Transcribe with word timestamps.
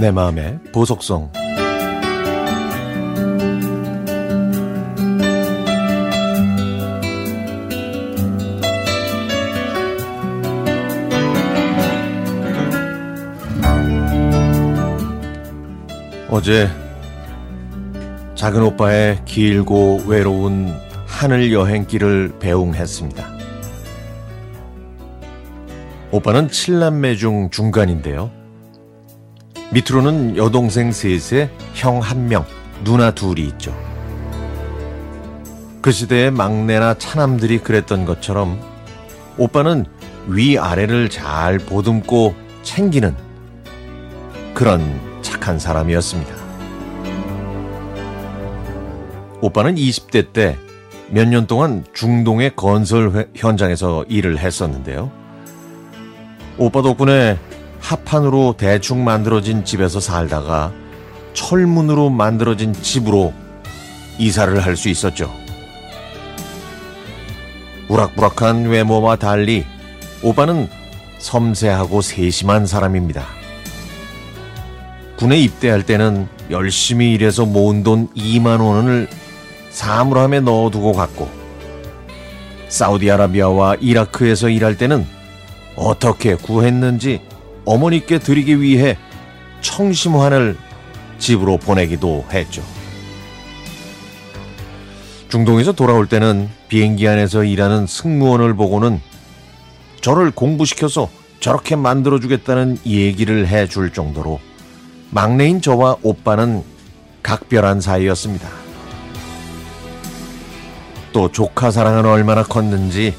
내 0.00 0.12
마음의 0.12 0.60
보석성 0.72 1.32
어제 16.30 16.68
작은 18.36 18.62
오빠의 18.62 19.24
길고 19.24 20.02
외로운 20.06 20.72
하늘 21.08 21.52
여행길을 21.52 22.34
배웅했습니다. 22.38 23.26
오빠는 26.12 26.46
7남매 26.46 27.18
중 27.18 27.50
중간인데요. 27.50 28.37
밑으로는 29.72 30.36
여동생 30.36 30.92
셋에 30.92 31.50
형 31.74 32.00
한 32.00 32.28
명, 32.28 32.44
누나 32.84 33.10
둘이 33.10 33.42
있죠. 33.48 33.74
그 35.82 35.92
시대의 35.92 36.30
막내나 36.30 36.94
차남들이 36.94 37.58
그랬던 37.58 38.04
것처럼 38.04 38.58
오빠는 39.36 39.86
위아래를 40.26 41.08
잘 41.10 41.58
보듬고 41.58 42.34
챙기는 42.62 43.14
그런 44.54 45.00
착한 45.22 45.58
사람이었습니다. 45.58 46.34
오빠는 49.40 49.76
20대 49.76 50.32
때 50.32 50.56
몇 51.10 51.26
년 51.26 51.46
동안 51.46 51.84
중동의 51.94 52.54
건설 52.54 53.28
현장에서 53.34 54.04
일을 54.08 54.38
했었는데요. 54.38 55.10
오빠 56.58 56.82
덕분에 56.82 57.38
합판으로 57.80 58.54
대충 58.58 59.04
만들어진 59.04 59.64
집에서 59.64 60.00
살다가 60.00 60.72
철문으로 61.32 62.10
만들어진 62.10 62.72
집으로 62.72 63.32
이사를 64.18 64.58
할 64.60 64.76
수 64.76 64.88
있었죠. 64.88 65.32
우락부락한 67.88 68.66
외모와 68.66 69.16
달리 69.16 69.64
오빠는 70.22 70.68
섬세하고 71.18 72.02
세심한 72.02 72.66
사람입니다. 72.66 73.24
군에 75.16 75.38
입대할 75.38 75.82
때는 75.84 76.28
열심히 76.50 77.12
일해서 77.12 77.44
모은 77.46 77.82
돈 77.82 78.08
2만 78.14 78.60
원을 78.60 79.08
사물함에 79.70 80.40
넣어두고 80.40 80.92
갔고 80.92 81.28
사우디아라비아와 82.68 83.76
이라크에서 83.80 84.48
일할 84.48 84.76
때는 84.76 85.06
어떻게 85.74 86.34
구했는지 86.34 87.20
어머니께 87.68 88.18
드리기 88.18 88.62
위해 88.62 88.96
청심환을 89.60 90.56
집으로 91.18 91.58
보내기도 91.58 92.24
했죠. 92.32 92.62
중동에서 95.28 95.72
돌아올 95.72 96.08
때는 96.08 96.48
비행기 96.68 97.06
안에서 97.06 97.44
일하는 97.44 97.86
승무원을 97.86 98.54
보고는 98.54 99.02
저를 100.00 100.30
공부시켜서 100.30 101.10
저렇게 101.40 101.76
만들어주겠다는 101.76 102.78
얘기를 102.86 103.46
해줄 103.46 103.92
정도로 103.92 104.40
막내인 105.10 105.60
저와 105.60 105.96
오빠는 106.02 106.64
각별한 107.22 107.82
사이였습니다. 107.82 108.48
또 111.12 111.30
조카 111.30 111.70
사랑은 111.70 112.06
얼마나 112.06 112.42
컸는지 112.44 113.14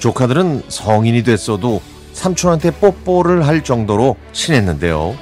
조카들은 0.00 0.64
성인이 0.68 1.22
됐어도 1.22 1.80
삼촌한테 2.16 2.70
뽀뽀를 2.70 3.46
할 3.46 3.62
정도로 3.62 4.16
친했는데요. 4.32 5.14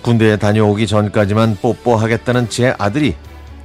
군대에 0.00 0.36
다녀오기 0.36 0.86
전까지만 0.86 1.58
뽀뽀하겠다는 1.60 2.48
제 2.48 2.74
아들이 2.78 3.14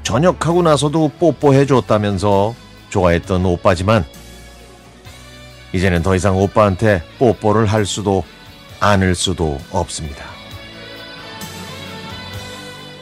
전역하고 0.04 0.62
나서도 0.64 1.12
뽀뽀해 1.18 1.66
줬다면서 1.66 2.54
좋아했던 2.90 3.46
오빠지만 3.46 4.06
이제는 5.74 6.04
더 6.04 6.14
이상 6.14 6.38
오빠한테 6.38 7.04
뽀뽀를 7.20 7.66
할 7.66 7.86
수도 7.86 8.24
안을 8.80 9.16
수도 9.16 9.58
없습니다. 9.72 10.26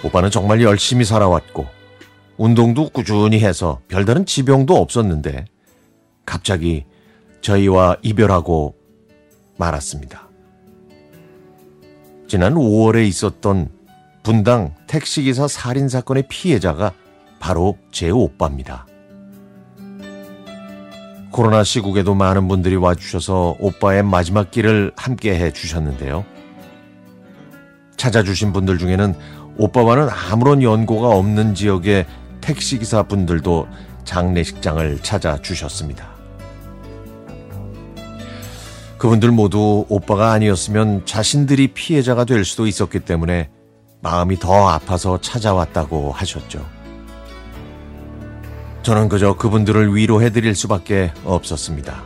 오빠는 0.04 0.30
정말 0.30 0.62
열심히 0.62 1.06
살아왔고 1.06 1.68
운동도 2.38 2.90
꾸준히 2.90 3.40
해서 3.40 3.80
별다른 3.88 4.26
지병도 4.28 4.76
없었는데 4.76 5.46
갑자기 6.26 6.86
저희와 7.46 7.98
이별하고 8.02 8.76
말았습니다. 9.58 10.30
지난 12.28 12.56
5월에 12.56 13.08
있었던 13.08 13.70
분당 14.24 14.74
택시기사 14.88 15.48
살인사건의 15.48 16.26
피해자가 16.28 16.94
바로 17.40 17.78
제 17.92 18.10
오빠입니다. 18.10 18.88
코로나 21.32 21.64
시국에도 21.64 22.16
많은 22.16 22.48
분들이 22.48 22.78
와주셔서 22.78 23.58
오빠의 23.60 24.02
마지막 24.02 24.50
길을 24.50 24.94
함께 24.96 25.36
해 25.36 25.52
주셨는데요. 25.52 26.26
찾아주신 27.98 28.54
분들 28.54 28.80
중에는 28.80 29.14
오빠와는 29.58 30.10
아무런 30.10 30.64
연고가 30.64 31.10
없는 31.10 31.54
지역의 31.54 32.08
택시기사 32.42 33.04
분들도 33.04 33.68
장례식장을 34.04 35.04
찾아주셨습니다. 35.04 36.15
그분들 38.98 39.32
모두 39.32 39.86
오빠가 39.90 40.32
아니었으면 40.32 41.06
자신들이 41.06 41.70
피해자가 41.70 42.24
될 42.26 42.46
수도 42.46 42.66
있었기 42.68 43.02
때문에 43.02 43.50
마음이 44.02 44.40
더 44.40 44.70
아파서 44.70 45.20
찾아왔다고 45.20 46.12
하셨죠. 46.12 46.66
저는 48.84 49.10
그저 49.10 49.36
그분들을 49.36 49.96
위로해드릴 49.96 50.54
수밖에 50.54 51.12
없었습니다. 51.24 52.04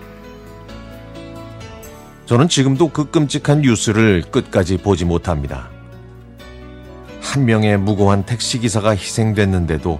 저는 2.25 2.47
지금도 2.47 2.89
그 2.89 3.09
끔찍한 3.11 3.61
뉴스를 3.61 4.23
끝까지 4.31 4.77
보지 4.77 5.03
못합니다. 5.03 5.69
한 7.21 7.45
명의 7.45 7.77
무고한 7.77 8.23
택시기사가 8.23 8.91
희생됐는데도 8.91 10.00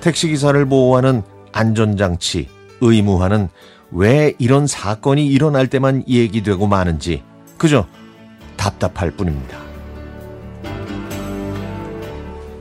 택시기사를 0.00 0.64
보호하는 0.66 1.22
안전장치, 1.52 2.48
의무화는 2.80 3.48
왜 3.90 4.34
이런 4.38 4.66
사건이 4.66 5.26
일어날 5.26 5.68
때만 5.68 6.04
얘기되고 6.08 6.66
마는지 6.66 7.22
그저 7.56 7.86
답답할 8.56 9.12
뿐입니다. 9.12 9.58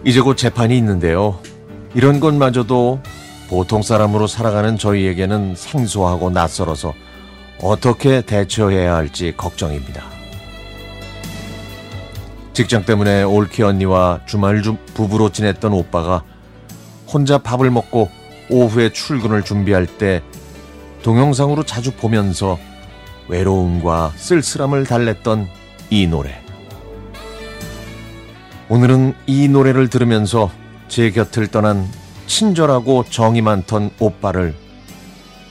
이제 0.04 0.22
곧 0.22 0.38
재판이 0.38 0.78
있는데요. 0.78 1.40
이런 1.96 2.20
것마저도 2.20 3.00
보통 3.50 3.82
사람으로 3.82 4.28
살아가는 4.28 4.78
저희에게는 4.78 5.56
생소하고 5.56 6.30
낯설어서 6.30 6.94
어떻게 7.62 8.22
대처해야 8.22 8.96
할지 8.96 9.34
걱정입니다. 9.36 10.04
직장 12.54 12.86
때문에 12.86 13.24
올케 13.24 13.64
언니와 13.64 14.22
주말 14.26 14.62
부부로 14.94 15.30
지냈던 15.30 15.74
오빠가 15.74 16.24
혼자 17.08 17.38
밥을 17.38 17.70
먹고 17.72 18.10
오후에 18.50 18.90
출근을 18.90 19.44
준비할 19.44 19.86
때 19.86 20.22
동영상으로 21.06 21.62
자주 21.62 21.92
보면서 21.92 22.58
외로움과 23.28 24.14
쓸쓸함을 24.16 24.88
달랬던 24.88 25.48
이 25.92 26.08
노래. 26.08 26.42
오늘은 28.70 29.14
이 29.28 29.48
노래를 29.48 29.88
들으면서 29.88 30.50
제 30.88 31.12
곁을 31.12 31.46
떠난 31.50 31.88
친절하고 32.26 33.06
정이 33.08 33.42
많던 33.42 33.92
오빠를 34.00 34.56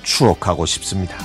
추억하고 0.02 0.66
싶습니다. 0.66 1.18